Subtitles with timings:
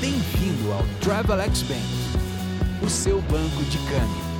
[0.00, 1.82] Bem-vindo ao Travelex Bank,
[2.84, 4.37] o seu banco de câmbio.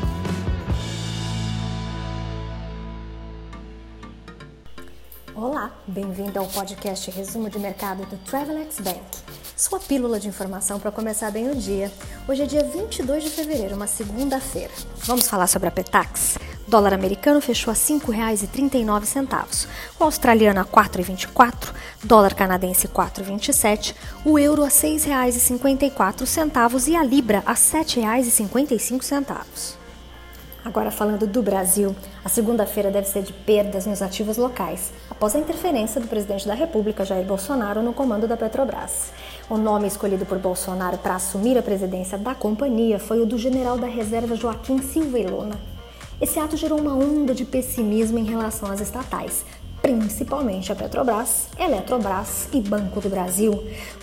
[5.41, 8.99] Olá, bem-vindo ao podcast Resumo de Mercado do Travelex Bank.
[9.57, 11.93] Sua pílula de informação para começar bem o dia.
[12.27, 14.73] Hoje é dia 22 de fevereiro, uma segunda-feira.
[15.05, 16.39] Vamos falar sobre a Petax?
[16.67, 19.69] Dólar americano fechou a R$ 5,39,
[20.01, 23.95] o australiano a R$ 4,24, dólar canadense R$ 4,27,
[24.25, 29.79] o euro a R$ 6,54 e a libra a R$ 7,55.
[30.69, 35.39] Agora falando do Brasil, a segunda-feira deve ser de perdas nos ativos locais, após a
[35.39, 39.07] interferência do presidente da República, Jair Bolsonaro, no comando da Petrobras.
[39.49, 43.79] O nome escolhido por Bolsonaro para assumir a presidência da companhia foi o do general
[43.79, 45.59] da reserva Joaquim Silva Luna.
[46.21, 49.47] Esse ato gerou uma onda de pessimismo em relação às estatais,
[49.81, 53.53] principalmente a Petrobras, Eletrobras e Banco do Brasil,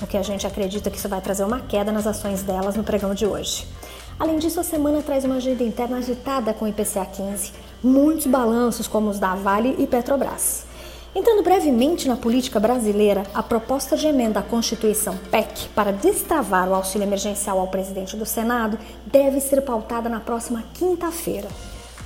[0.01, 2.83] o que a gente acredita que isso vai trazer uma queda nas ações delas no
[2.83, 3.67] pregão de hoje.
[4.19, 7.51] Além disso, a semana traz uma agenda interna agitada com o IPCA 15,
[7.83, 10.65] muitos balanços como os da Vale e Petrobras.
[11.13, 16.75] Entrando brevemente na política brasileira, a proposta de emenda à Constituição PEC para destravar o
[16.75, 21.47] auxílio emergencial ao presidente do Senado deve ser pautada na próxima quinta-feira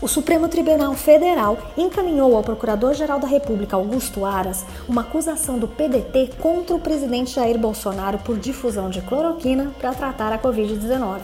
[0.01, 6.35] o Supremo Tribunal Federal encaminhou ao Procurador-Geral da República, Augusto Aras, uma acusação do PDT
[6.39, 11.19] contra o presidente Jair Bolsonaro por difusão de cloroquina para tratar a Covid-19.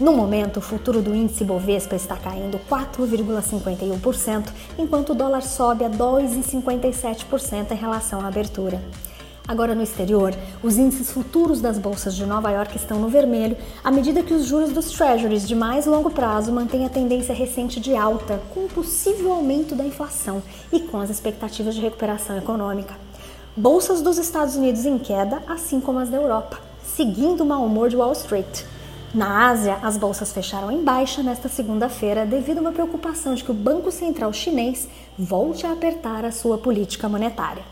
[0.00, 4.48] No momento, o futuro do índice Bovespa está caindo 4,51%,
[4.78, 8.82] enquanto o dólar sobe a 2,57% em relação à abertura.
[9.46, 13.90] Agora no exterior, os índices futuros das bolsas de Nova York estão no vermelho, à
[13.90, 17.94] medida que os juros dos treasuries de mais longo prazo mantêm a tendência recente de
[17.94, 22.94] alta, com o possível aumento da inflação e com as expectativas de recuperação econômica.
[23.54, 27.90] Bolsas dos Estados Unidos em queda, assim como as da Europa, seguindo o mau humor
[27.90, 28.64] de Wall Street.
[29.12, 33.50] Na Ásia, as bolsas fecharam em baixa nesta segunda-feira devido a uma preocupação de que
[33.50, 34.86] o Banco Central chinês
[35.18, 37.64] volte a apertar a sua política monetária.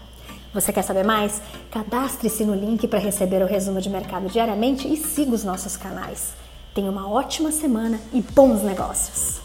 [0.53, 1.41] Você quer saber mais?
[1.71, 6.33] Cadastre-se no link para receber o resumo de mercado diariamente e siga os nossos canais.
[6.75, 9.41] Tenha uma ótima semana e bons negócios!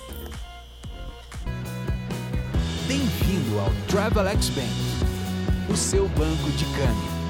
[2.87, 7.22] Bem-vindo ao Travelex Bank, o seu banco de câmbio.